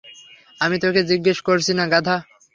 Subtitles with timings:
[0.59, 2.17] আমি তোকে জিজ্ঞেস করছি না, গাধা।